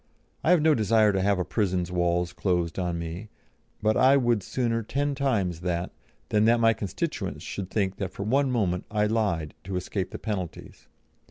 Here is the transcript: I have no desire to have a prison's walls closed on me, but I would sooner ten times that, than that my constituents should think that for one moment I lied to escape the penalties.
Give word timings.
I 0.43 0.49
have 0.49 0.63
no 0.63 0.73
desire 0.73 1.13
to 1.13 1.21
have 1.21 1.37
a 1.37 1.45
prison's 1.45 1.91
walls 1.91 2.33
closed 2.33 2.79
on 2.79 2.97
me, 2.97 3.29
but 3.83 3.95
I 3.95 4.17
would 4.17 4.41
sooner 4.41 4.81
ten 4.81 5.13
times 5.13 5.59
that, 5.59 5.91
than 6.29 6.45
that 6.45 6.59
my 6.59 6.73
constituents 6.73 7.43
should 7.43 7.69
think 7.69 7.97
that 7.97 8.09
for 8.09 8.23
one 8.23 8.49
moment 8.49 8.85
I 8.89 9.05
lied 9.05 9.53
to 9.65 9.75
escape 9.75 10.09
the 10.09 10.17
penalties. 10.17 10.87